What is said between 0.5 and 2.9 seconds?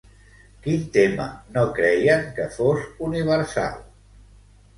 Quin tema no creien que fos